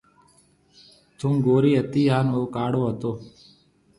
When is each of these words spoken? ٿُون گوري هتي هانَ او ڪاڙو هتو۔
ٿُون 1.17 1.33
گوري 1.45 1.71
هتي 1.79 2.03
هانَ 2.11 2.27
او 2.35 2.41
ڪاڙو 2.55 2.81
هتو۔ 2.89 3.11